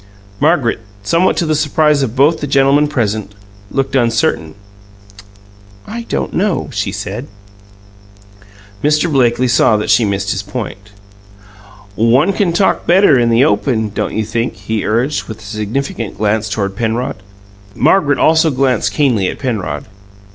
[0.39, 3.35] Margaret, somewhat to the surprise of both the gentlemen present,
[3.69, 4.55] looked uncertain.
[5.85, 7.27] "I don't know," she said.
[8.83, 9.11] Mr.
[9.13, 10.89] Blakely saw that she missed his point.
[11.93, 16.17] "One can talk better in the open, don't you think?" he urged, with a significant
[16.17, 17.17] glance toward Penrod.
[17.75, 19.85] Margaret also glanced keenly at Penrod.